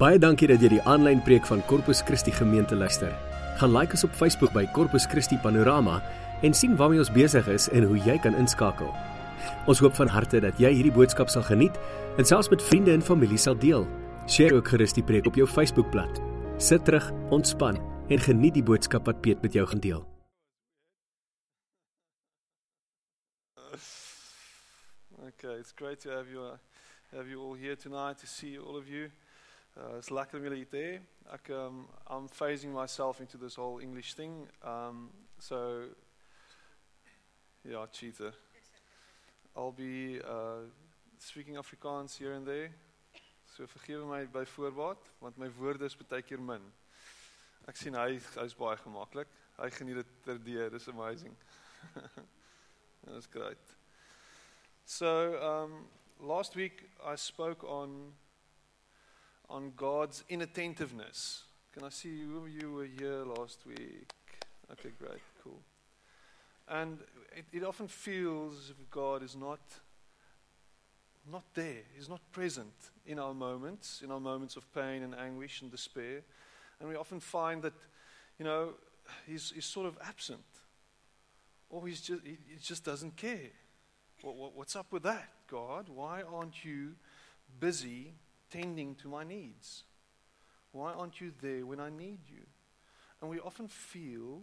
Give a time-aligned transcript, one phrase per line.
[0.00, 3.10] Baie dankie dat jy die aanlyn preek van Corpus Christi gemeente luister.
[3.60, 5.98] Gaan like ons op Facebook by Corpus Christi Panorama
[6.40, 8.88] en sien waarmee ons besig is en hoe jy kan inskakel.
[9.68, 11.76] Ons hoop van harte dat jy hierdie boodskap sal geniet
[12.16, 13.84] en selfs met vriende en familie sal deel.
[14.24, 16.24] Deel ook gerus die preek op jou Facebookblad.
[16.56, 17.76] Sit terug, ontspan
[18.08, 20.04] en geniet die boodskap wat Piet met jou gaan deel.
[25.28, 26.56] Okay, it's great to have you, uh,
[27.12, 29.10] have you all here tonight, to see all of you.
[29.80, 31.00] Uh, it's lekker om jullie te
[31.32, 34.48] Ek, um, I'm phasing myself into this whole English thing.
[34.62, 35.84] Um, so,
[37.64, 38.32] yeah, cheater.
[39.56, 40.68] I'll be uh,
[41.18, 42.70] speaking Afrikaans here and there.
[43.56, 46.62] So vergewe my by voorbaat, want my woorde is baie keer min.
[47.68, 49.28] Ek sien hy hy's baie gemaklik.
[49.56, 50.70] Hy geniet dit terdeur.
[50.70, 51.36] Dis amazing.
[53.06, 53.76] That's great.
[54.84, 55.86] So, um,
[56.20, 58.12] last week I spoke on
[59.50, 61.42] on God's inattentiveness.
[61.72, 64.08] Can I see of you were here last week?
[64.72, 65.60] Okay, great, cool.
[66.68, 67.00] And
[67.36, 69.60] it, it often feels if God is not
[71.30, 71.82] not there.
[71.94, 72.72] He's not present
[73.04, 76.22] in our moments, in our moments of pain and anguish and despair.
[76.80, 77.74] And we often find that,
[78.38, 78.70] you know,
[79.26, 80.40] he's, he's sort of absent.
[81.68, 83.50] Or he's just, he, he just doesn't care.
[84.22, 85.88] What, what, what's up with that, God?
[85.88, 86.94] Why aren't you
[87.60, 88.14] busy
[88.50, 89.84] tending to my needs?
[90.72, 92.46] Why aren't you there when I need you?
[93.20, 94.42] And we often feel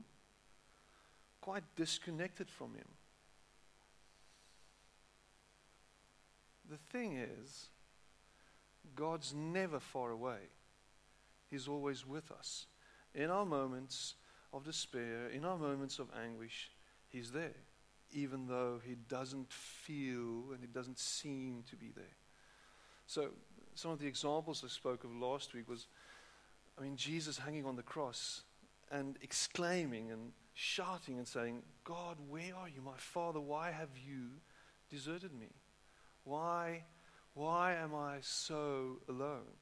[1.42, 2.88] quite disconnected from Him.
[6.70, 7.70] The thing is,
[8.96, 10.50] God's never far away,
[11.50, 12.66] He's always with us.
[13.16, 14.16] In our moments
[14.54, 16.70] of despair, in our moments of anguish,
[17.08, 17.56] He's there,
[18.12, 22.18] even though He doesn't feel and He doesn't seem to be there.
[23.06, 23.30] So,
[23.78, 25.86] some of the examples I spoke of last week was,
[26.80, 28.42] I mean, Jesus hanging on the cross
[28.92, 33.40] and exclaiming and shouting and saying, God, where are you, my Father?
[33.40, 34.30] Why have you
[34.90, 35.50] deserted me?
[36.24, 36.86] Why,
[37.36, 39.54] why am I so alone?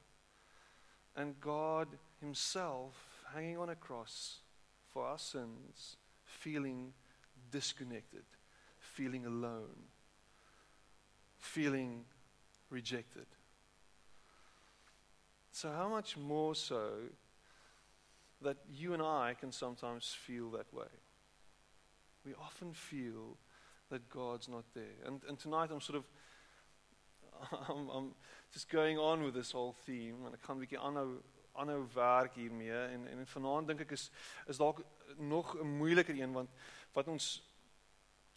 [1.14, 2.94] And God Himself
[3.34, 4.38] hanging on a cross
[4.92, 6.94] for our sins, feeling
[7.50, 8.24] disconnected,
[8.78, 9.76] feeling alone,
[11.38, 12.04] feeling
[12.70, 13.26] rejected.
[15.56, 16.90] So, how much more so
[18.42, 20.92] that you and I can sometimes feel that way?
[22.26, 23.38] We often feel
[23.88, 24.98] that God's not there.
[25.06, 26.04] And, and tonight I'm sort of
[27.70, 28.14] I'm, I'm
[28.52, 31.22] just going on with this whole theme en ek gaan 'n bietjie aanhou
[31.56, 34.10] aanhou werk hiermee en en vanaand dink ek is
[34.52, 34.82] is dalk
[35.16, 36.50] nog 'n moeiliker een want
[36.92, 37.30] wat ons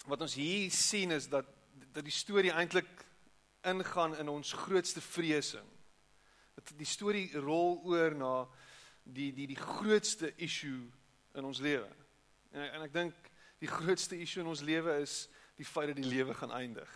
[0.08, 1.52] wat ons hier sien is dat
[1.92, 3.04] dat die storie eintlik
[3.64, 5.60] ingaan in ons grootste vrese.
[6.60, 8.34] Dat die storie rol oor na
[9.04, 10.90] die die die grootste issue
[11.34, 11.90] in ons lewe.
[12.52, 15.28] En en ek dink die grootste issue in ons lewe is
[15.60, 16.92] die feit dat die lewe gaan eindig.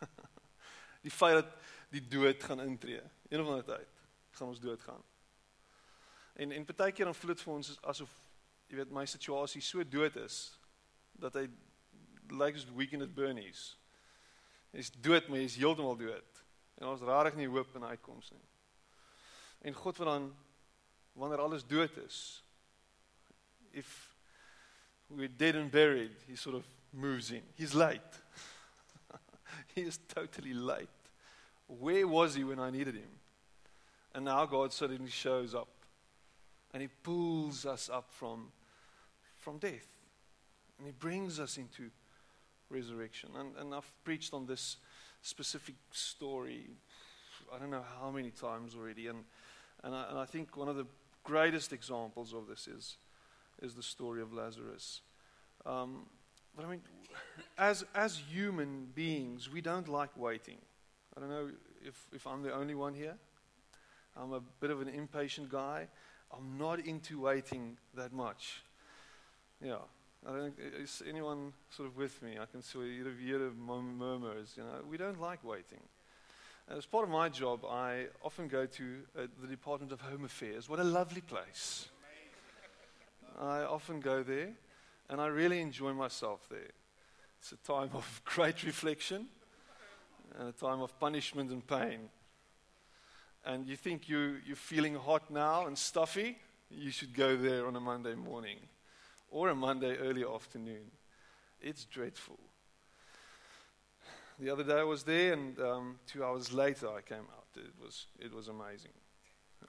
[1.06, 1.56] die feit dat
[1.90, 3.02] die dood gaan intree.
[3.28, 4.04] Een of ander tyd
[4.36, 5.02] gaan ons doodgaan.
[6.40, 8.12] En en baie keer dan voel dit vir ons asof
[8.70, 10.36] jy weet my situasie so dood is
[11.18, 11.48] dat hy
[12.30, 13.74] lyk soos weekend at Bernie's.
[14.70, 16.44] Hy's dood, maar hy's heeltemal dood.
[16.78, 18.44] En ons rarig nie hoop en uitkoms nie.
[19.62, 20.36] En God wat dan
[21.12, 22.42] wanneer alles dood is
[23.72, 24.14] if
[25.08, 27.42] we're dead and buried, he sort of moves in.
[27.56, 28.00] He's late.
[29.74, 30.88] he is totally late.
[31.66, 33.10] Where was he when I needed him?
[34.14, 35.68] And now God suddenly shows up
[36.72, 38.48] and he pulls us up from,
[39.36, 39.86] from death
[40.78, 41.90] and he brings us into
[42.70, 43.30] resurrection.
[43.38, 44.76] And, and I've preached on this
[45.22, 46.70] specific story,
[47.54, 49.08] I don't know how many times already.
[49.08, 49.24] And,
[49.82, 50.86] and, I, and I think one of the
[51.24, 52.96] greatest examples of this is,
[53.62, 55.02] is the story of Lazarus.
[55.66, 56.06] Um,
[56.56, 56.80] but I mean,
[57.58, 60.58] as, as human beings, we don't like waiting.
[61.16, 61.50] I don't know
[61.84, 63.14] if, if I'm the only one here.
[64.16, 65.88] I'm a bit of an impatient guy.
[66.32, 68.62] I'm not into waiting that much.
[69.62, 69.76] Yeah.
[70.26, 72.32] I don't think, is anyone sort of with me?
[72.40, 74.54] I can see of hear the murmurs.
[74.56, 75.80] You know, we don't like waiting.
[76.76, 80.68] As part of my job, I often go to uh, the Department of Home Affairs.
[80.68, 81.88] What a lovely place.
[83.40, 84.50] I often go there,
[85.08, 86.70] and I really enjoy myself there.
[87.40, 89.26] It's a time of great reflection
[90.38, 92.08] and a time of punishment and pain.
[93.44, 96.38] And you think you, you're feeling hot now and stuffy,
[96.70, 98.58] you should go there on a Monday morning
[99.28, 100.92] or a Monday early afternoon.
[101.60, 102.38] It's dreadful.
[104.40, 107.44] The other day I was there, and um, two hours later I came out.
[107.56, 108.92] It was, it was amazing.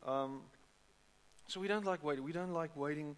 [0.07, 0.43] Um,
[1.45, 2.23] so we don't like waiting.
[2.23, 3.17] We don't like waiting.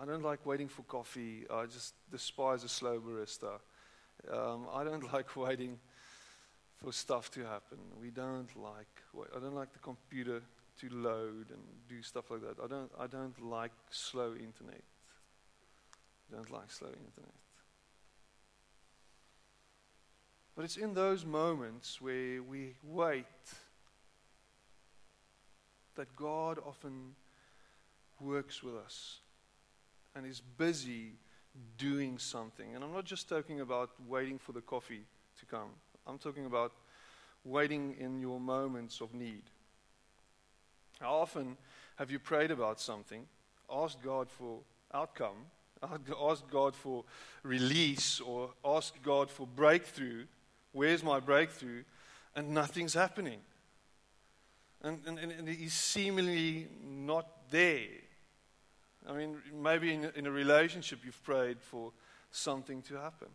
[0.00, 1.46] I don't like waiting for coffee.
[1.50, 3.58] I just despise a slow barista.
[4.32, 5.80] Um, I don't like waiting
[6.76, 7.78] for stuff to happen.
[8.00, 8.86] We don't like.
[9.34, 10.42] I don't like the computer
[10.78, 12.62] to load and do stuff like that.
[12.62, 12.90] I don't.
[13.00, 14.84] I don't like slow internet.
[16.30, 17.34] I don't like slow internet.
[20.54, 23.24] But it's in those moments where we wait
[25.96, 27.14] that God often
[28.20, 29.18] works with us
[30.14, 31.12] and is busy
[31.76, 32.74] doing something.
[32.74, 35.04] And I'm not just talking about waiting for the coffee
[35.40, 35.70] to come,
[36.06, 36.72] I'm talking about
[37.44, 39.42] waiting in your moments of need.
[41.00, 41.56] How often
[41.96, 43.26] have you prayed about something,
[43.70, 44.60] asked God for
[44.92, 45.36] outcome,
[45.82, 47.04] asked God for
[47.42, 50.24] release, or asked God for breakthrough?
[50.74, 51.84] Where's my breakthrough?
[52.34, 53.38] And nothing's happening.
[54.82, 57.86] And, and, and he's seemingly not there.
[59.08, 61.92] I mean, maybe in, in a relationship you've prayed for
[62.32, 63.28] something to happen.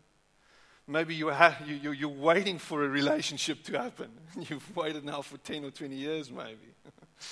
[0.86, 4.10] Maybe you ha- you, you, you're waiting for a relationship to happen.
[4.48, 6.74] You've waited now for 10 or 20 years, maybe.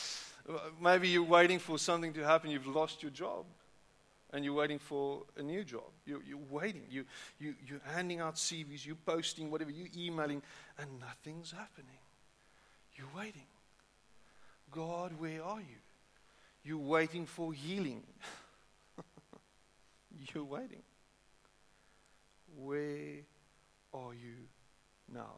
[0.81, 2.51] maybe you're waiting for something to happen.
[2.51, 3.47] You've lost your job
[4.33, 5.91] and you're waiting for a new job.
[6.05, 6.83] You're, you're waiting.
[6.91, 7.05] You,
[7.39, 10.43] you, you're handing out CVs, you're posting, whatever, you're emailing,
[10.79, 11.99] and nothing's happening.
[12.95, 13.47] You're waiting.
[14.71, 15.79] God, where are you?
[16.63, 18.03] You're waiting for healing.
[20.35, 20.83] You're waiting.
[22.57, 23.21] Where
[23.95, 24.35] are you
[25.13, 25.35] now?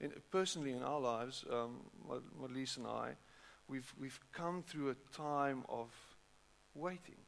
[0.00, 1.80] In, personally, in our lives, um,
[2.10, 3.10] and I,
[3.68, 5.90] we've, we've come through a time of
[6.74, 7.23] waiting.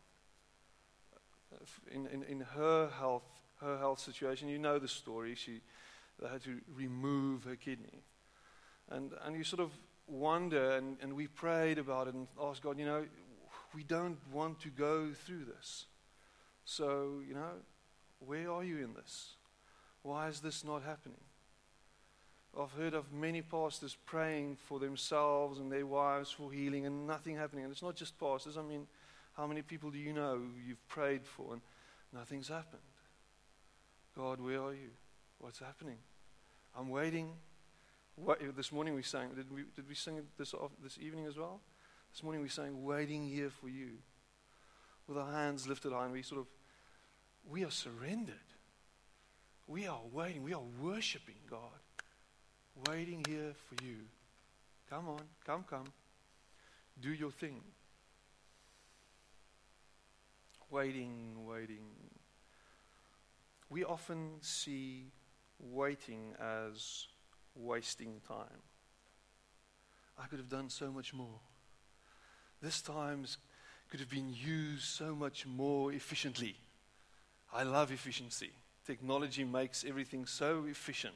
[1.90, 3.24] In, in, in her health,
[3.60, 5.34] her health situation, you know the story.
[5.34, 5.60] She
[6.20, 8.02] they had to remove her kidney,
[8.88, 9.70] and and you sort of
[10.06, 13.04] wonder, and, and we prayed about it and asked God, you know,
[13.74, 15.86] we don't want to go through this.
[16.64, 17.52] So, you know,
[18.20, 19.34] where are you in this?
[20.02, 21.20] Why is this not happening?
[22.58, 27.36] I've heard of many pastors praying for themselves and their wives for healing and nothing
[27.36, 27.64] happening.
[27.64, 28.56] And it's not just pastors.
[28.56, 28.86] I mean,
[29.36, 31.62] how many people do you know you've prayed for and
[32.12, 32.82] nothing's happened?
[34.16, 34.90] God, where are you?
[35.38, 35.98] What's happening?
[36.76, 37.32] I'm waiting
[38.16, 41.60] what, this morning we sang, did we, did we sing this, this evening as well?
[42.12, 43.90] This morning we sang, Waiting Here for You.
[45.06, 46.46] With our hands lifted high, and we sort of,
[47.48, 48.34] we are surrendered.
[49.66, 50.42] We are waiting.
[50.42, 51.60] We are worshiping God.
[52.88, 53.96] Waiting here for you.
[54.88, 55.86] Come on, come, come.
[57.00, 57.60] Do your thing.
[60.70, 61.86] Waiting, waiting.
[63.70, 65.12] We often see
[65.58, 67.06] waiting as
[67.54, 68.62] wasting time.
[70.18, 71.40] I could have done so much more.
[72.60, 73.26] This time
[73.90, 76.56] could have been used so much more efficiently.
[77.52, 78.50] I love efficiency.
[78.86, 81.14] Technology makes everything so efficient.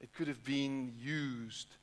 [0.00, 1.76] It could have been used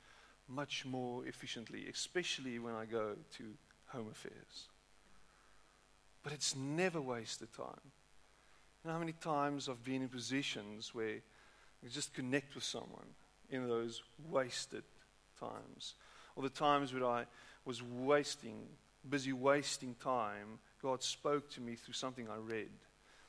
[0.48, 3.44] much more efficiently, especially when I go to
[3.88, 4.70] home affairs.
[6.24, 7.92] But it's never wasted time.
[8.84, 11.22] You know how many times I've been in positions where
[11.84, 13.08] you just connect with someone
[13.50, 14.84] in those wasted
[15.40, 15.96] times.
[16.36, 17.26] Or the times where I
[17.66, 18.64] was wasting,
[19.08, 22.72] busy wasting time, God spoke to me through something I read,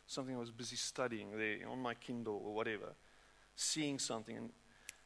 [0.06, 2.94] something I was busy studying there on my Kindle or whatever,
[3.56, 4.36] seeing something.
[4.36, 4.50] And,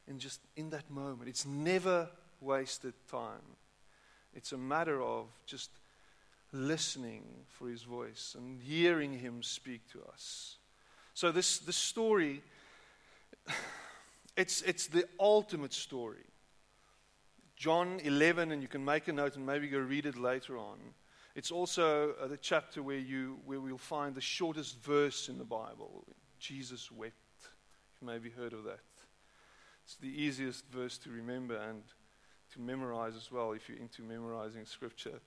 [0.07, 3.55] and just in that moment, it's never wasted time.
[4.33, 5.71] It's a matter of just
[6.51, 10.57] listening for his voice and hearing him speak to us.
[11.13, 12.41] So, this, this story
[14.37, 16.25] it's, it's the ultimate story.
[17.55, 20.77] John 11, and you can make a note and maybe go read it later on.
[21.35, 25.43] It's also uh, the chapter where, you, where we'll find the shortest verse in the
[25.43, 26.05] Bible.
[26.39, 27.15] Jesus wept.
[27.93, 28.79] You've maybe heard of that.
[29.85, 31.81] It's the easiest verse to remember and
[32.53, 35.19] to memorize as well if you're into memorizing scripture.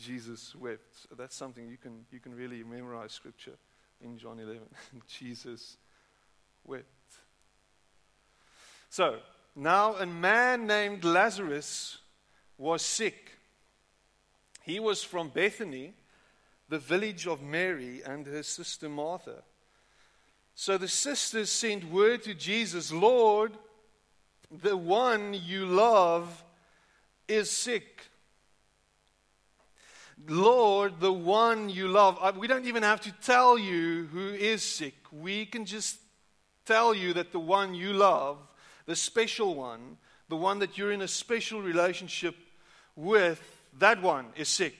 [0.00, 1.08] Jesus wept.
[1.08, 3.56] So that's something you can, you can really memorize scripture
[4.00, 4.60] in John 11.
[5.06, 5.76] Jesus
[6.64, 6.84] wept.
[8.90, 9.18] So,
[9.56, 11.98] now a man named Lazarus
[12.58, 13.32] was sick.
[14.62, 15.94] He was from Bethany,
[16.68, 19.42] the village of Mary and her sister Martha.
[20.54, 23.52] So the sisters sent word to Jesus Lord,
[24.50, 26.44] the one you love
[27.26, 28.08] is sick.
[30.26, 32.36] Lord, the one you love.
[32.36, 34.94] We don't even have to tell you who is sick.
[35.12, 35.98] We can just
[36.64, 38.38] tell you that the one you love
[38.86, 39.96] the special one,
[40.28, 42.34] the one that you're in a special relationship
[42.96, 43.42] with
[43.78, 44.74] that one is sick.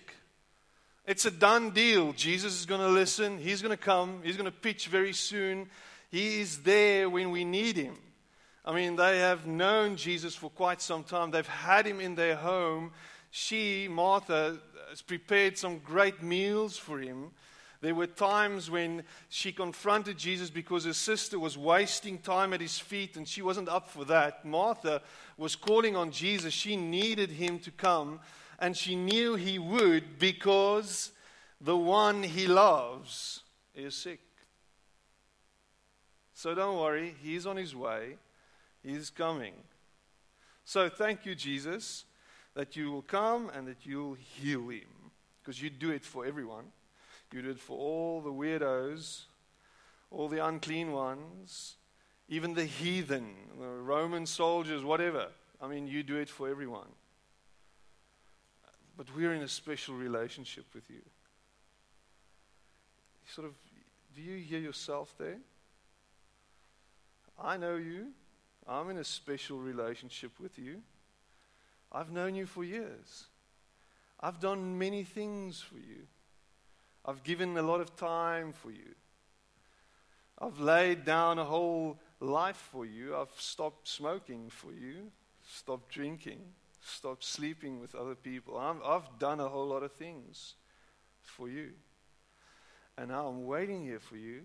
[1.06, 2.12] It's a done deal.
[2.12, 3.38] Jesus is going to listen.
[3.38, 4.20] He's going to come.
[4.22, 5.68] He's going to pitch very soon.
[6.10, 7.96] He is there when we need him.
[8.64, 11.30] I mean, they have known Jesus for quite some time.
[11.30, 12.92] They've had him in their home.
[13.30, 14.58] She, Martha,
[14.94, 17.32] has prepared some great meals for him.
[17.80, 22.78] There were times when she confronted Jesus because her sister was wasting time at his
[22.78, 24.44] feet and she wasn't up for that.
[24.44, 25.02] Martha
[25.36, 26.54] was calling on Jesus.
[26.54, 28.20] She needed him to come
[28.60, 31.10] and she knew he would because
[31.60, 33.42] the one he loves
[33.74, 34.20] is sick.
[36.34, 38.16] So don't worry, he's on his way,
[38.80, 39.54] he's coming.
[40.64, 42.04] So thank you, Jesus,
[42.54, 45.10] that you will come and that you'll heal him
[45.42, 46.64] because you do it for everyone.
[47.32, 49.24] You do it for all the weirdos,
[50.10, 51.74] all the unclean ones,
[52.28, 55.26] even the heathen, the Roman soldiers, whatever.
[55.60, 56.86] I mean, you do it for everyone.
[58.96, 61.02] But we're in a special relationship with you.
[63.26, 63.54] Sort of,
[64.14, 65.38] do you hear yourself there?
[67.42, 68.12] I know you.
[68.68, 70.82] I'm in a special relationship with you.
[71.94, 73.26] I've known you for years.
[74.18, 76.08] I've done many things for you.
[77.04, 78.94] I've given a lot of time for you.
[80.38, 83.16] I've laid down a whole life for you.
[83.16, 85.12] I've stopped smoking for you,
[85.46, 86.40] stopped drinking,
[86.82, 88.58] stopped sleeping with other people.
[88.58, 90.54] i have done a whole lot of things
[91.22, 91.70] for you.
[92.98, 94.40] And now I'm waiting here for you.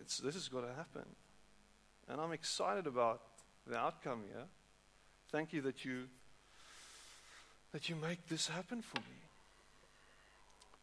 [0.00, 1.06] It's, this has got to happen.
[2.08, 3.22] And I'm excited about
[3.66, 4.44] the outcome here.
[5.30, 6.04] Thank you that you
[7.72, 9.16] that you make this happen for me.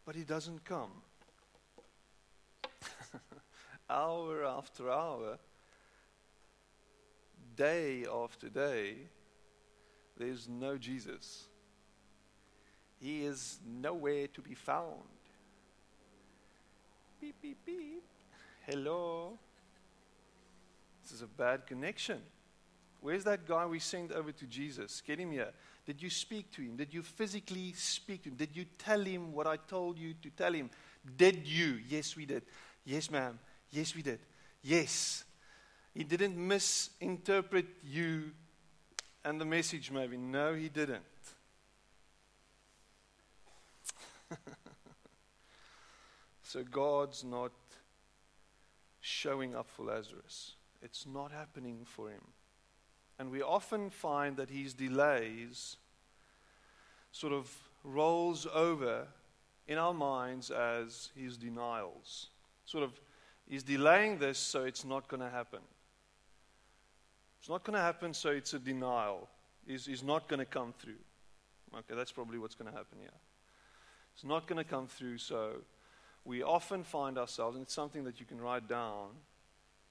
[0.06, 0.90] But he doesn't come.
[3.90, 5.38] hour after hour,
[7.56, 8.96] day after day,
[10.16, 11.48] there's no Jesus.
[13.00, 15.02] He is nowhere to be found.
[17.20, 18.04] Beep, beep, beep.
[18.66, 19.38] Hello.
[21.02, 22.20] This is a bad connection.
[23.04, 25.02] Where's that guy we sent over to Jesus?
[25.06, 25.50] Get him here.
[25.84, 26.76] Did you speak to him?
[26.76, 28.36] Did you physically speak to him?
[28.36, 30.70] Did you tell him what I told you to tell him?
[31.14, 31.80] Did you?
[31.86, 32.44] Yes, we did.
[32.82, 33.38] Yes, ma'am.
[33.70, 34.20] Yes, we did.
[34.62, 35.24] Yes.
[35.92, 38.30] He didn't misinterpret you
[39.22, 40.16] and the message, maybe.
[40.16, 41.04] No, he didn't.
[46.42, 47.52] so God's not
[49.02, 52.22] showing up for Lazarus, it's not happening for him.
[53.18, 55.76] And we often find that his delays
[57.12, 57.50] sort of
[57.84, 59.06] rolls over
[59.68, 62.28] in our minds as his denials.
[62.64, 62.92] Sort of,
[63.48, 65.60] he's delaying this so it's not going to happen.
[67.38, 69.28] It's not going to happen, so it's a denial.
[69.66, 70.94] He's, he's not going to come through.
[71.76, 73.10] Okay, that's probably what's going to happen here.
[74.14, 75.56] It's not going to come through, so
[76.24, 79.08] we often find ourselves, and it's something that you can write down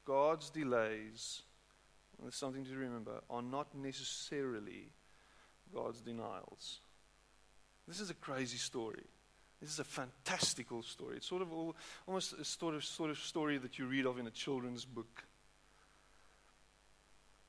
[0.05, 1.43] God's delays,
[2.21, 4.91] there's something to remember, are not necessarily
[5.73, 6.79] God's denials.
[7.87, 9.03] This is a crazy story.
[9.61, 11.17] This is a fantastical story.
[11.17, 11.75] It's sort of all,
[12.07, 15.23] almost a sort of, sort of story that you read of in a children's book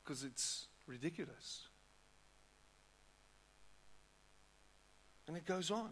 [0.02, 1.66] because it's ridiculous.
[5.26, 5.90] And it goes on.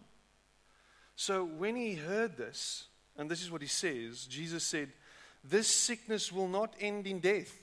[1.15, 2.85] So when he heard this,
[3.17, 4.89] and this is what he says Jesus said,
[5.43, 7.53] This sickness will not end in death.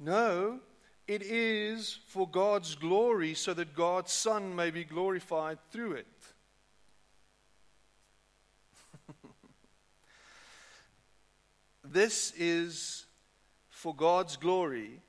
[0.00, 0.60] No,
[1.08, 6.06] it is for God's glory, so that God's Son may be glorified through it.
[11.84, 13.06] this is
[13.70, 15.00] for God's glory,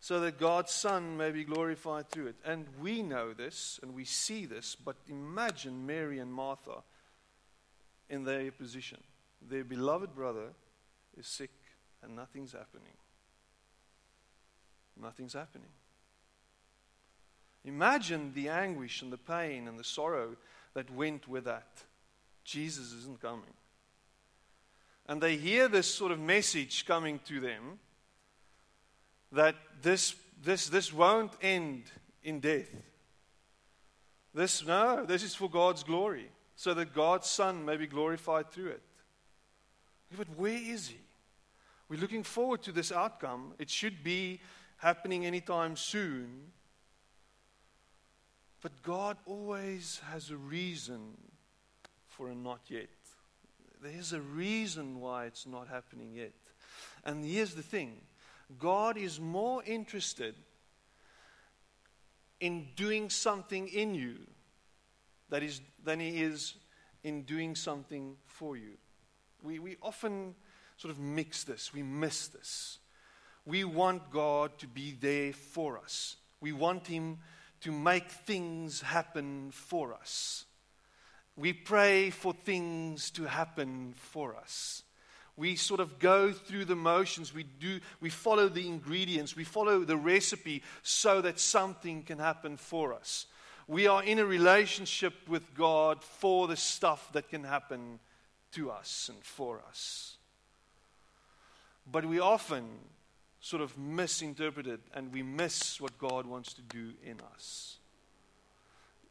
[0.00, 2.36] so that God's Son may be glorified through it.
[2.44, 6.82] And we know this and we see this, but imagine Mary and Martha
[8.10, 8.98] in their position.
[9.48, 10.48] Their beloved brother
[11.16, 11.52] is sick
[12.02, 12.92] and nothing's happening.
[15.00, 15.68] Nothing's happening.
[17.64, 20.36] Imagine the anguish and the pain and the sorrow
[20.74, 21.84] that went with that.
[22.44, 23.54] Jesus isn't coming.
[25.06, 27.78] And they hear this sort of message coming to them
[29.32, 31.84] that this, this, this won't end
[32.22, 32.70] in death.
[34.34, 38.70] This, no, this is for God's glory, so that God's Son may be glorified through
[38.70, 38.82] it.
[40.16, 40.98] But where is He?
[41.88, 43.54] We're looking forward to this outcome.
[43.58, 44.40] It should be
[44.82, 46.50] happening anytime soon.
[48.60, 51.16] But God always has a reason
[52.08, 52.88] for a not yet.
[53.80, 56.34] There's a reason why it's not happening yet.
[57.04, 58.00] And here's the thing
[58.58, 60.34] God is more interested
[62.40, 64.16] in doing something in you
[65.30, 66.54] that is, than he is
[67.04, 68.72] in doing something for you.
[69.42, 70.34] We, we often
[70.76, 72.78] sort of mix this, we miss this.
[73.44, 77.18] We want God to be there for us, we want Him
[77.62, 80.44] to make things happen for us.
[81.36, 84.82] We pray for things to happen for us.
[85.36, 87.32] We sort of go through the motions.
[87.32, 89.34] We do we follow the ingredients.
[89.34, 93.26] We follow the recipe so that something can happen for us.
[93.66, 98.00] We are in a relationship with God for the stuff that can happen
[98.52, 100.16] to us and for us.
[101.90, 102.66] But we often
[103.42, 107.76] sort of misinterpreted and we miss what God wants to do in us.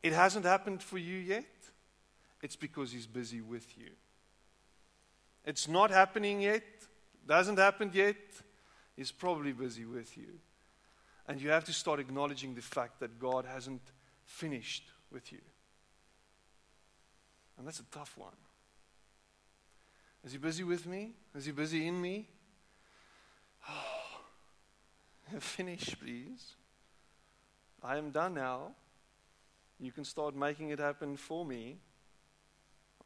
[0.01, 1.45] It hasn't happened for you yet.
[2.41, 3.91] It's because He's busy with you.
[5.45, 6.63] It's not happening yet,
[7.27, 8.15] doesn't happen yet.
[8.95, 10.39] He's probably busy with you.
[11.27, 13.81] And you have to start acknowledging the fact that God hasn't
[14.25, 15.39] finished with you.
[17.57, 18.33] And that's a tough one.
[20.23, 21.13] Is he busy with me?
[21.35, 22.27] Is he busy in me?
[23.69, 23.73] Oh,
[25.39, 26.55] finish, please.
[27.83, 28.71] I am done now.
[29.79, 31.77] You can start making it happen for me.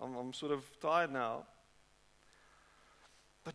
[0.01, 1.43] I'm, I'm sort of tired now.
[3.43, 3.53] But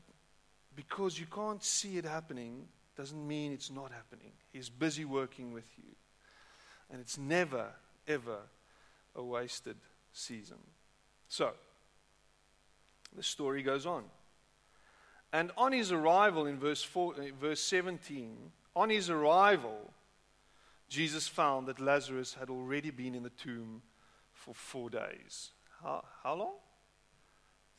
[0.74, 4.32] because you can't see it happening doesn't mean it's not happening.
[4.52, 5.94] He's busy working with you.
[6.90, 7.68] And it's never,
[8.08, 8.38] ever
[9.14, 9.76] a wasted
[10.12, 10.58] season.
[11.28, 11.52] So,
[13.14, 14.04] the story goes on.
[15.32, 19.92] And on his arrival in verse, four, uh, verse 17, on his arrival,
[20.88, 23.82] Jesus found that Lazarus had already been in the tomb
[24.32, 25.50] for four days.
[25.82, 26.54] How, how long?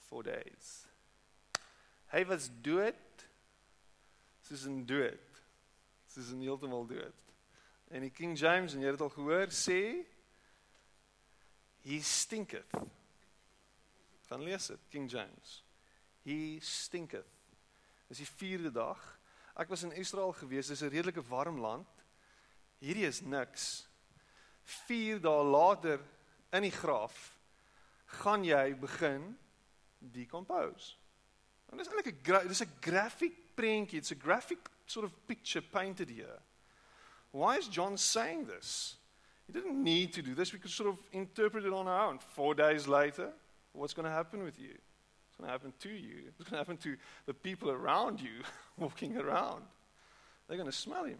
[0.09, 0.87] Four days.
[2.11, 2.97] Hey, let's do it.
[4.51, 5.21] Isn't do it.
[6.17, 7.13] Isn't heeltemal do it.
[7.91, 9.47] En King James jy het dit al gehoor
[11.81, 12.75] he stinketh.
[14.29, 15.63] Gaan lees dit, King James.
[16.23, 17.25] He stinketh.
[18.07, 18.99] Dis die 4de dag.
[19.57, 20.67] Ek was in Israel gewees.
[20.67, 21.87] Dis 'n redelike warm land.
[22.79, 23.87] Hierdie is niks.
[24.63, 25.99] 4 dae later
[26.51, 27.37] in die graf
[28.05, 29.37] gaan jy begin
[29.99, 30.95] decompose.
[31.71, 33.97] En dis eintlik 'n dis 'n graphic prentjie.
[33.97, 36.39] It's a graphic sort of picture painted here.
[37.31, 38.97] Why is John saying this?
[39.47, 40.51] He didn't need to do this.
[40.51, 42.19] We could sort of interpret it on our own.
[42.19, 43.33] Four days later,
[43.71, 44.77] what's going to happen with you?
[45.41, 46.31] Going to happen to you?
[46.37, 48.43] What's going to happen to the people around you
[48.77, 49.63] walking around?
[50.47, 51.19] They're going to smell him.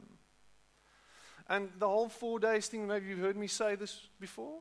[1.50, 4.60] And the whole four days thing, maybe you've heard me say this before,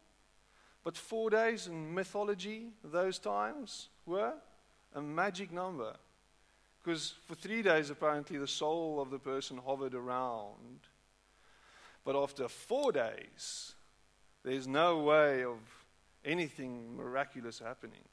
[0.83, 4.33] but four days in mythology, those times, were
[4.95, 5.95] a magic number.
[6.83, 10.81] Because for three days, apparently, the soul of the person hovered around
[12.05, 13.75] but after four days,
[14.43, 15.59] there's no way of
[16.25, 18.05] anything miraculous happening.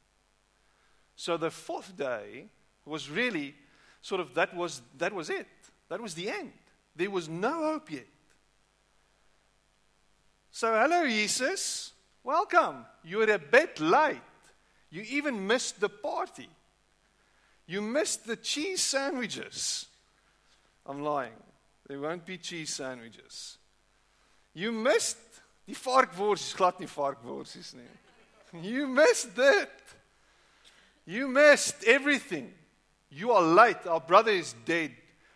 [1.18, 2.46] So the fourth day
[2.86, 3.56] was really
[4.02, 5.48] sort of that was, that was it.
[5.90, 6.54] That was the end.
[6.96, 8.08] There was no hope yet.
[10.52, 11.92] So, hello, Jesus.
[12.24, 12.86] Welcome.
[13.04, 14.22] You're a bit late.
[14.90, 16.50] You even missed the party.
[17.66, 19.88] You missed the cheese sandwiches.
[20.86, 21.34] I'm lying.
[21.88, 23.58] There won't be cheese sandwiches.
[24.54, 25.18] You missed
[25.68, 28.62] die varkworsies, glad nie varkworsies nie.
[28.64, 29.77] You missed it.
[31.08, 32.54] You missed everything.
[33.10, 33.88] You are late.
[33.88, 34.92] Our brother is dead.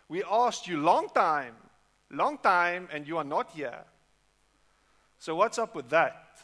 [0.06, 1.54] We asked you long time,
[2.10, 3.82] long time and you are not here.
[5.18, 6.40] So what's up with that?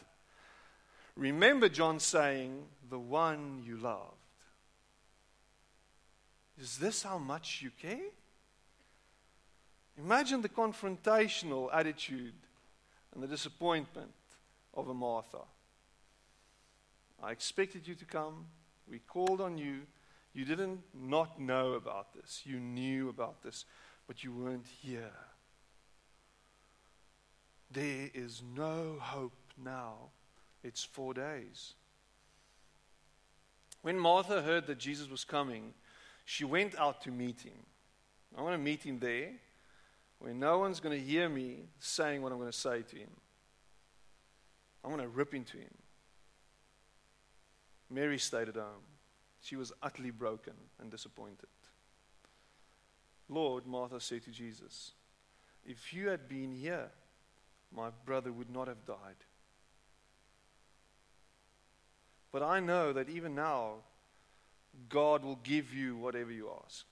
[1.15, 4.15] Remember John saying, the one you loved.
[6.59, 8.09] Is this how much you care?
[10.03, 12.33] Imagine the confrontational attitude
[13.13, 14.11] and the disappointment
[14.73, 15.41] of a Martha.
[17.21, 18.45] I expected you to come.
[18.89, 19.81] We called on you.
[20.33, 22.41] You didn't not know about this.
[22.45, 23.65] You knew about this,
[24.07, 25.11] but you weren't here.
[27.71, 30.09] There is no hope now.
[30.63, 31.73] It's four days.
[33.81, 35.73] When Martha heard that Jesus was coming,
[36.25, 37.65] she went out to meet him.
[38.37, 39.31] I want to meet him there
[40.19, 43.09] where no one's going to hear me saying what I'm going to say to him.
[44.83, 45.73] I'm going to rip into him.
[47.89, 48.85] Mary stayed at home.
[49.41, 51.47] She was utterly broken and disappointed.
[53.29, 54.91] Lord, Martha said to Jesus,
[55.65, 56.89] if you had been here,
[57.75, 59.23] my brother would not have died.
[62.31, 63.75] But I know that even now,
[64.87, 66.85] God will give you whatever you ask.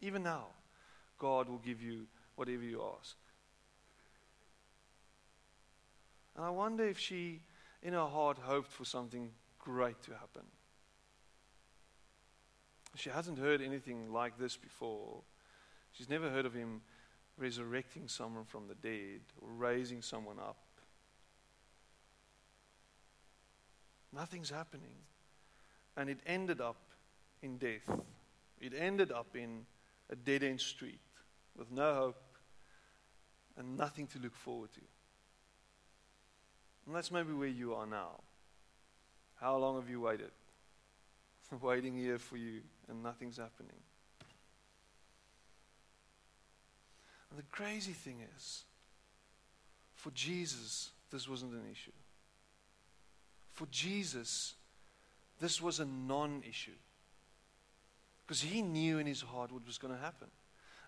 [0.00, 0.46] Even now,
[1.18, 3.16] God will give you whatever you ask.
[6.36, 7.40] And I wonder if she,
[7.82, 10.42] in her heart, hoped for something great to happen.
[12.94, 15.22] She hasn't heard anything like this before.
[15.92, 16.82] She's never heard of him
[17.38, 20.58] resurrecting someone from the dead or raising someone up.
[24.12, 24.96] Nothing's happening.
[25.96, 26.76] And it ended up
[27.42, 27.88] in death.
[28.60, 29.66] It ended up in
[30.10, 31.00] a dead end street
[31.56, 32.22] with no hope
[33.58, 34.80] and nothing to look forward to.
[36.86, 38.20] And that's maybe where you are now.
[39.40, 40.30] How long have you waited?
[41.60, 43.76] Waiting here for you and nothing's happening.
[47.30, 48.64] And the crazy thing is,
[49.94, 51.92] for Jesus, this wasn't an issue.
[53.52, 54.54] For Jesus,
[55.40, 56.70] this was a non issue.
[58.26, 60.28] Because he knew in his heart what was going to happen.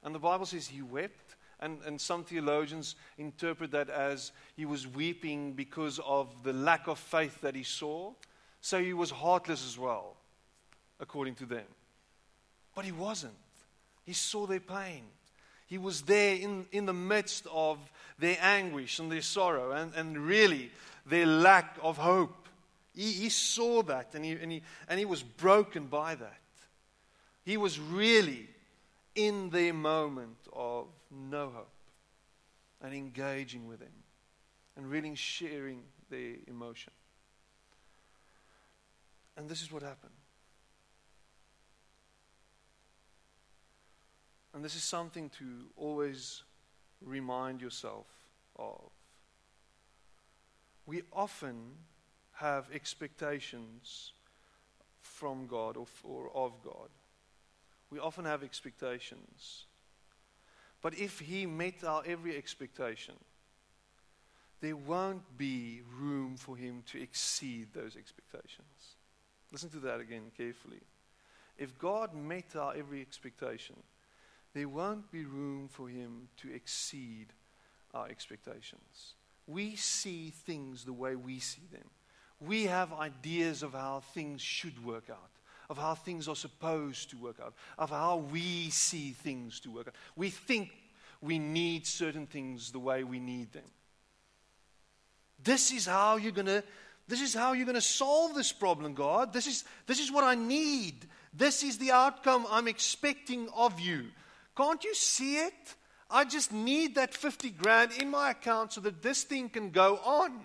[0.03, 1.37] And the Bible says he wept.
[1.61, 6.99] And, and some theologians interpret that as he was weeping because of the lack of
[6.99, 8.13] faith that he saw.
[8.61, 10.17] So he was heartless as well,
[11.01, 11.67] according to them.
[12.75, 13.35] But he wasn't.
[14.05, 15.03] He saw their pain.
[15.67, 17.79] He was there in, in the midst of
[18.19, 20.71] their anguish and their sorrow and, and really
[21.05, 22.49] their lack of hope.
[22.95, 26.41] He, he saw that and he, and, he, and he was broken by that.
[27.45, 28.49] He was really
[29.19, 31.73] in their moment of no hope
[32.81, 34.05] and engaging with them
[34.77, 36.93] and really sharing their emotion.
[39.37, 40.13] And this is what happened.
[44.55, 46.45] And this is something to always
[47.05, 48.07] remind yourself
[48.57, 48.89] of.
[50.87, 51.73] We often
[52.35, 54.13] have expectations
[55.01, 56.89] from God or, or of God.
[57.91, 59.65] We often have expectations.
[60.83, 63.15] But if He met our every expectation,
[64.61, 68.97] there won't be room for Him to exceed those expectations.
[69.53, 70.81] Listen to that again carefully.
[71.57, 73.77] If God met our every expectation,
[74.55, 77.29] there won't be room for Him to exceed
[77.95, 79.15] our expectations.
[79.47, 81.89] We see things the way we see them.
[82.41, 85.31] We have ideas of how things should work out,
[85.71, 89.89] of how things are supposed to work out, of how we see things to work
[89.89, 89.95] out.
[90.17, 90.71] We think
[91.21, 93.65] we need certain things the way we need them.
[95.43, 96.65] This is how you're going to
[97.09, 99.33] this is how you're going to solve this problem, God.
[99.33, 101.07] This is, this is what I need.
[101.33, 104.09] This is the outcome I'm expecting of you.
[104.55, 105.75] Can't you see it?
[106.11, 109.97] I just need that 50 grand in my account so that this thing can go
[110.05, 110.39] on.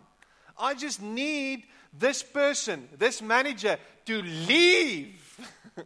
[0.57, 5.39] I just need this person, this manager, to leave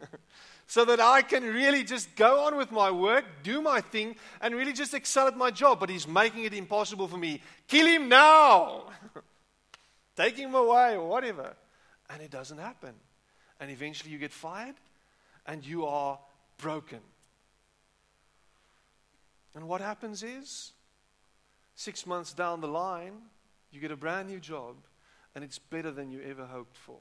[0.66, 4.54] so that I can really just go on with my work, do my thing, and
[4.54, 5.80] really just excel at my job.
[5.80, 7.40] But he's making it impossible for me.
[7.66, 8.86] Kill him now!
[10.16, 11.54] take him away or whatever.
[12.10, 12.94] And it doesn't happen.
[13.60, 14.74] And eventually you get fired
[15.46, 16.18] and you are
[16.58, 17.00] broken.
[19.54, 20.72] And what happens is,
[21.74, 23.14] six months down the line,
[23.70, 24.76] you get a brand new job
[25.34, 26.98] and it's better than you ever hoped for.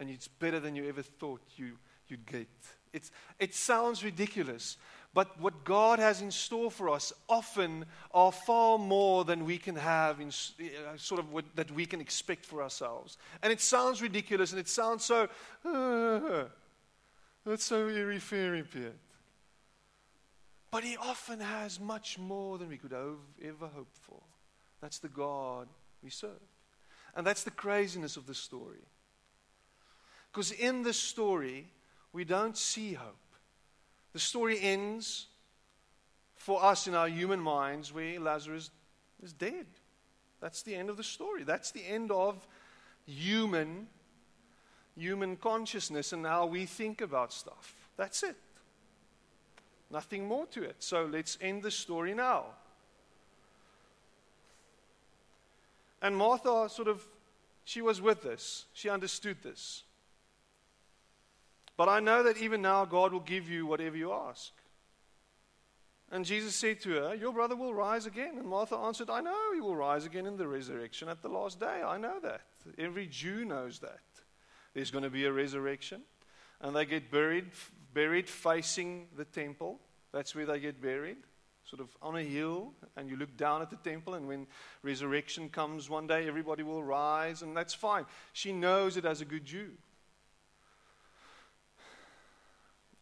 [0.00, 2.48] And it's better than you ever thought you, you'd get.
[2.92, 4.76] It's, it sounds ridiculous,
[5.14, 9.76] but what God has in store for us often are far more than we can
[9.76, 13.16] have in uh, sort of what, that we can expect for ourselves.
[13.42, 15.28] And it sounds ridiculous and it sounds so,
[15.64, 16.44] uh,
[17.46, 18.96] that's so eerie fairy pit.
[20.70, 24.20] But He often has much more than we could ever hope for.
[24.80, 25.68] That's the God
[26.02, 26.30] we serve.
[27.16, 28.84] And that's the craziness of the story.
[30.32, 31.66] Because in this story,
[32.12, 33.16] we don't see hope.
[34.12, 35.26] The story ends
[36.36, 38.70] for us in our human minds where Lazarus
[39.22, 39.66] is dead.
[40.40, 41.42] That's the end of the story.
[41.42, 42.46] That's the end of
[43.06, 43.88] human
[44.96, 47.74] human consciousness and how we think about stuff.
[47.96, 48.36] That's it.
[49.90, 50.76] Nothing more to it.
[50.80, 52.46] So let's end the story now.
[56.02, 57.06] And Martha sort of
[57.64, 58.66] she was with this.
[58.72, 59.82] She understood this.
[61.78, 64.52] But I know that even now God will give you whatever you ask.
[66.10, 68.36] And Jesus said to her, Your brother will rise again.
[68.36, 71.60] And Martha answered, I know he will rise again in the resurrection at the last
[71.60, 71.82] day.
[71.86, 72.40] I know that.
[72.78, 74.00] Every Jew knows that.
[74.74, 76.02] There's going to be a resurrection.
[76.60, 77.46] And they get buried,
[77.94, 79.78] buried facing the temple.
[80.12, 81.18] That's where they get buried,
[81.64, 82.72] sort of on a hill.
[82.96, 84.14] And you look down at the temple.
[84.14, 84.48] And when
[84.82, 87.42] resurrection comes one day, everybody will rise.
[87.42, 88.04] And that's fine.
[88.32, 89.70] She knows it as a good Jew.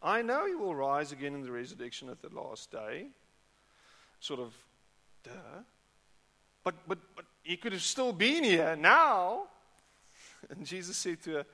[0.06, 3.08] I know he will rise again in the resurrection at the last day.
[4.20, 4.54] Sort of,
[5.24, 5.30] duh.
[6.62, 9.48] But, but, but he could have still been here now.
[10.50, 11.46] And Jesus said to her,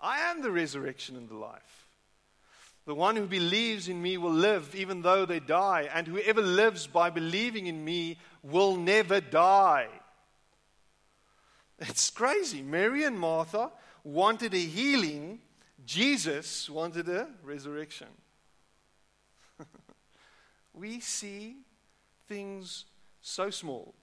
[0.00, 1.86] I am the resurrection and the life.
[2.86, 6.88] The one who believes in me will live even though they die, and whoever lives
[6.88, 9.88] by believing in me will never die.
[11.78, 12.62] It's crazy.
[12.62, 13.70] Mary and Martha
[14.02, 15.40] wanted a healing,
[15.86, 18.08] Jesus wanted a resurrection.
[20.74, 21.58] we see
[22.28, 22.86] things
[23.22, 23.94] so small.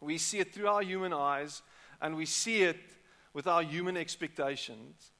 [0.00, 1.62] We see it through our human eyes,
[2.02, 2.80] and we see it
[3.32, 5.12] with our human expectations.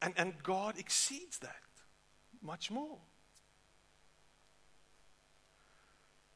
[0.00, 1.56] And, and God exceeds that
[2.42, 2.98] much more.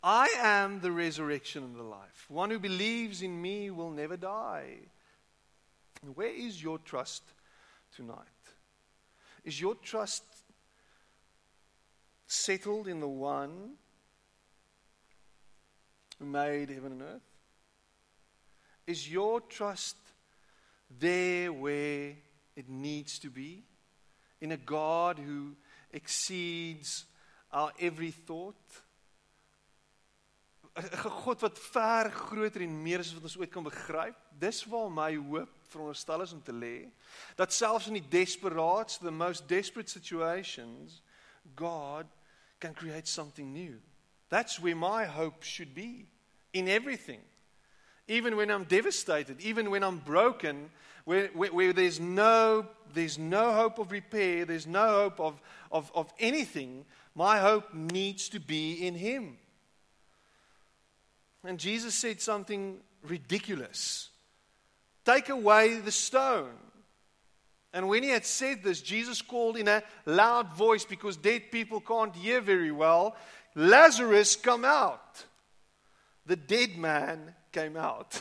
[0.02, 2.26] I am the resurrection and the life.
[2.28, 4.76] One who believes in me will never die.
[6.14, 7.22] Where is your trust
[7.94, 8.16] tonight?
[9.44, 10.24] Is your trust
[12.26, 13.72] settled in the one
[16.18, 17.22] who made heaven and earth?
[18.86, 19.96] Is your trust
[20.98, 22.14] there where
[22.56, 23.64] it needs to be?
[24.40, 25.56] In a God who
[25.92, 27.04] exceeds
[27.52, 28.56] our every thought?
[30.82, 34.16] 'n God wat ver groter en meer is as wat ons ooit kan begryp.
[34.38, 36.88] Dis waar my hoop veronderstel is om te lê.
[37.36, 41.02] Dat selfs in die desperaats, the most desperate situations,
[41.54, 42.06] God
[42.58, 43.80] can create something new.
[44.28, 46.06] That's where my hope should be
[46.52, 47.20] in everything.
[48.06, 50.70] Even when I'm devastated, even when I'm broken,
[51.04, 55.40] where, where, where there's, no, there's no hope of repair, there's no hope of,
[55.70, 59.38] of, of anything, my hope needs to be in Him.
[61.44, 64.10] And Jesus said something ridiculous
[65.04, 66.52] Take away the stone.
[67.72, 71.80] And when he had said this, Jesus called in a loud voice because dead people
[71.80, 73.16] can't hear very well
[73.56, 75.24] Lazarus, come out.
[76.26, 78.20] The dead man came out.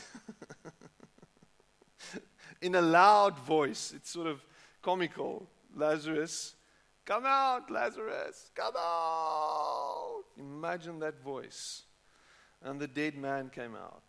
[2.62, 3.94] in a loud voice.
[3.96, 4.44] It's sort of
[4.82, 5.48] comical.
[5.76, 6.56] Lazarus,
[7.06, 10.24] come out, Lazarus, come out.
[10.38, 11.84] Imagine that voice
[12.64, 14.04] and the dead man came out.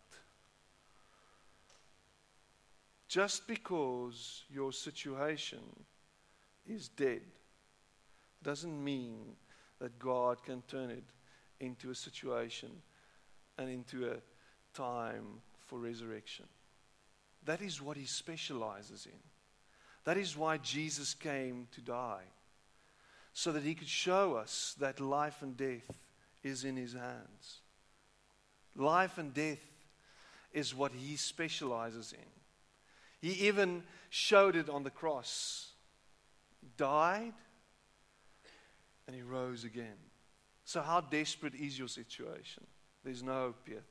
[3.07, 5.59] Just because your situation
[6.65, 7.21] is dead
[8.43, 9.35] doesn't mean
[9.79, 11.03] that God can turn it
[11.59, 12.69] into a situation
[13.57, 14.17] and into a
[14.73, 16.45] time for resurrection.
[17.45, 19.19] That is what he specializes in.
[20.03, 22.23] That is why Jesus came to die,
[23.33, 25.99] so that he could show us that life and death
[26.43, 27.60] is in his hands.
[28.75, 29.59] Life and death
[30.53, 33.27] is what he specializes in.
[33.27, 35.69] He even showed it on the cross.
[36.59, 37.33] He died
[39.07, 39.97] and he rose again.
[40.65, 42.65] So, how desperate is your situation?
[43.03, 43.83] There's no hope yet.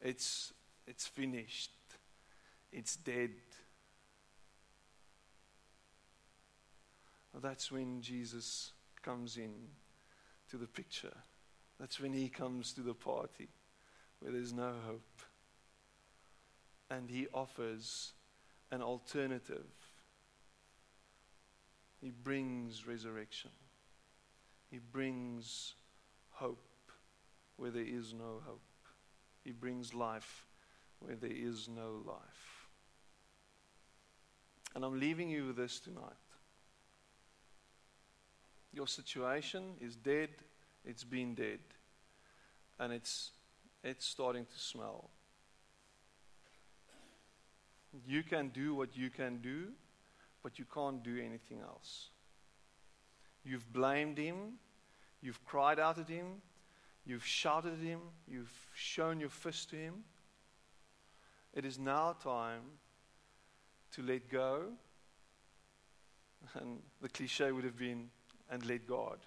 [0.00, 0.52] It's,
[0.86, 1.70] it's finished,
[2.72, 3.30] it's dead.
[7.40, 8.72] That's when Jesus
[9.02, 9.52] comes in
[10.50, 11.16] to the picture.
[11.82, 13.48] That's when he comes to the party
[14.20, 15.22] where there's no hope.
[16.88, 18.12] And he offers
[18.70, 19.66] an alternative.
[22.00, 23.50] He brings resurrection.
[24.70, 25.74] He brings
[26.30, 26.92] hope
[27.56, 28.62] where there is no hope.
[29.42, 30.46] He brings life
[31.00, 32.68] where there is no life.
[34.76, 36.12] And I'm leaving you with this tonight.
[38.72, 40.30] Your situation is dead
[40.84, 41.60] it's been dead.
[42.78, 43.30] And it's,
[43.84, 45.10] it's starting to smell.
[48.06, 49.68] You can do what you can do,
[50.42, 52.08] but you can't do anything else.
[53.44, 54.54] You've blamed him.
[55.20, 56.40] You've cried out at him.
[57.04, 58.00] You've shouted at him.
[58.26, 60.04] You've shown your fist to him.
[61.52, 62.62] It is now time
[63.94, 64.64] to let go.
[66.54, 68.08] And the cliche would have been,
[68.50, 69.18] and let God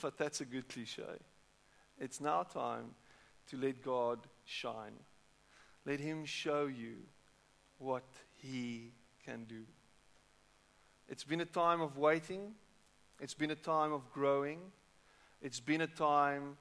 [0.00, 1.02] but that's a good cliche.
[1.98, 2.94] It's now time
[3.50, 4.94] to let God shine.
[5.84, 6.96] Let Him show you
[7.78, 8.04] what
[8.36, 8.92] He
[9.24, 9.62] can do.
[11.08, 12.52] It's been a time of waiting,
[13.20, 14.58] it's been a time of growing,
[15.40, 16.56] it's been a time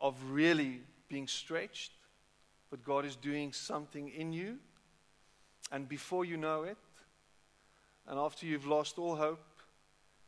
[0.00, 1.92] of really being stretched,
[2.70, 4.58] but God is doing something in you.
[5.70, 6.76] And before you know it,
[8.06, 9.44] and after you've lost all hope,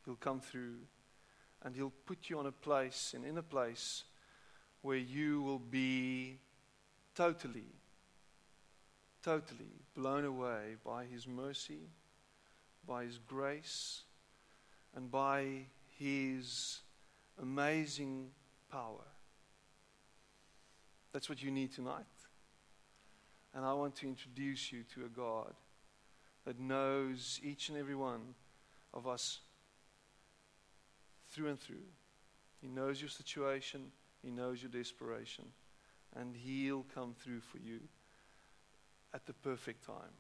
[0.05, 0.77] He'll come through
[1.63, 4.05] and He'll put you on a place and in a place
[4.83, 6.39] where you will be
[7.15, 7.73] totally,
[9.23, 11.91] totally blown away by His mercy,
[12.87, 14.03] by His grace
[14.95, 15.67] and by
[15.99, 16.81] His
[17.41, 18.31] amazing
[18.71, 19.05] power.
[21.13, 22.05] That's what you need tonight.
[23.55, 25.53] And I want to introduce you to a God
[26.47, 28.35] that knows each and every one
[28.95, 29.41] of us
[31.31, 31.87] through and through.
[32.61, 35.47] He knows your situation, He knows your desperation,
[36.15, 37.81] and He'll come through for you
[39.15, 40.15] at the perfect time,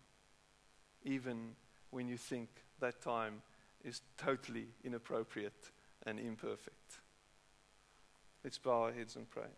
[1.04, 1.54] even
[1.90, 2.48] when you think
[2.80, 3.42] that time
[3.84, 5.70] is totally inappropriate
[6.06, 7.00] and imperfect.
[8.42, 9.50] Let's bow our heads and pray.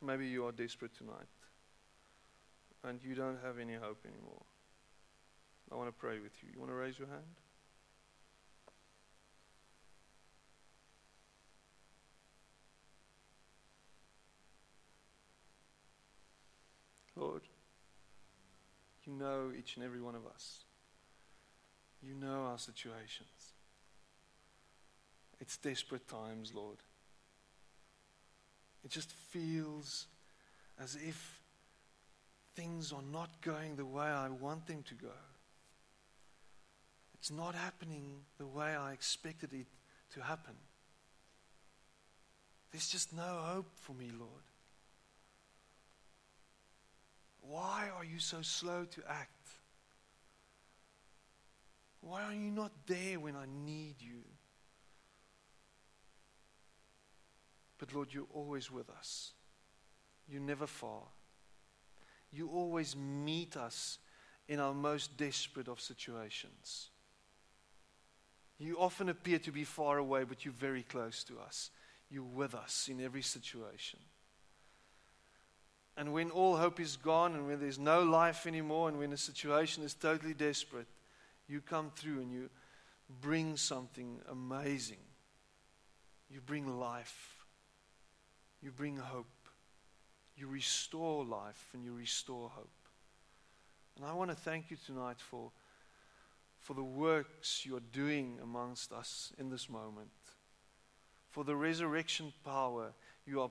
[0.00, 1.26] Maybe you are desperate tonight
[2.84, 4.42] and you don't have any hope anymore.
[5.70, 6.50] I want to pray with you.
[6.52, 7.22] You want to raise your hand?
[17.16, 17.42] Lord,
[19.04, 20.60] you know each and every one of us.
[22.00, 23.54] You know our situations.
[25.40, 26.78] It's desperate times, Lord.
[28.84, 30.06] It just feels
[30.80, 31.40] as if
[32.54, 35.08] things are not going the way I want them to go.
[37.14, 39.66] It's not happening the way I expected it
[40.14, 40.54] to happen.
[42.70, 44.30] There's just no hope for me, Lord.
[47.40, 49.30] Why are you so slow to act?
[52.00, 54.22] Why are you not there when I need you?
[57.78, 59.32] But Lord, you're always with us.
[60.28, 61.02] You're never far.
[62.32, 63.98] You always meet us
[64.48, 66.90] in our most desperate of situations.
[68.58, 71.70] You often appear to be far away, but you're very close to us.
[72.10, 74.00] You're with us in every situation.
[75.96, 79.16] And when all hope is gone and when there's no life anymore and when the
[79.16, 80.86] situation is totally desperate,
[81.48, 82.50] you come through and you
[83.20, 84.98] bring something amazing.
[86.30, 87.37] You bring life.
[88.62, 89.26] You bring hope.
[90.36, 92.70] You restore life and you restore hope.
[93.96, 95.50] And I want to thank you tonight for,
[96.60, 100.10] for the works you're doing amongst us in this moment,
[101.30, 102.92] for the resurrection power
[103.26, 103.50] you are,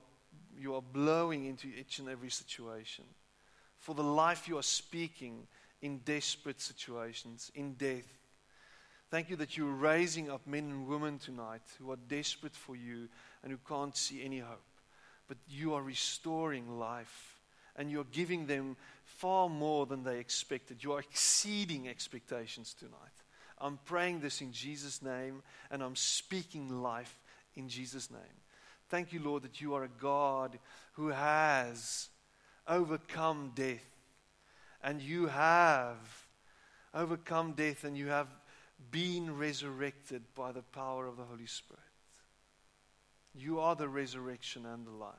[0.58, 3.04] you are blowing into each and every situation,
[3.78, 5.46] for the life you are speaking
[5.82, 8.08] in desperate situations, in death.
[9.10, 13.08] Thank you that you're raising up men and women tonight who are desperate for you
[13.42, 14.67] and who can't see any hope
[15.28, 17.36] but you are restoring life
[17.76, 20.82] and you're giving them far more than they expected.
[20.82, 22.94] You are exceeding expectations tonight.
[23.60, 27.14] I'm praying this in Jesus' name and I'm speaking life
[27.54, 28.20] in Jesus' name.
[28.88, 30.58] Thank you, Lord, that you are a God
[30.92, 32.08] who has
[32.66, 33.84] overcome death
[34.82, 35.96] and you have
[36.94, 38.28] overcome death and you have
[38.90, 41.82] been resurrected by the power of the Holy Spirit.
[43.34, 45.14] You are the resurrection and the life.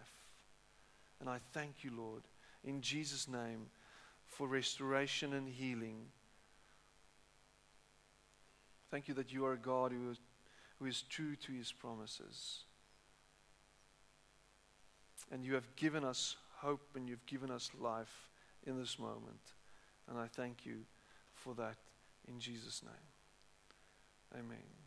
[1.19, 2.23] And I thank you, Lord,
[2.63, 3.67] in Jesus' name,
[4.25, 5.97] for restoration and healing.
[8.89, 10.17] Thank you that you are a God who is,
[10.79, 12.63] who is true to his promises.
[15.31, 18.29] And you have given us hope and you've given us life
[18.65, 19.53] in this moment.
[20.09, 20.77] And I thank you
[21.33, 21.75] for that
[22.27, 24.41] in Jesus' name.
[24.43, 24.78] Amen.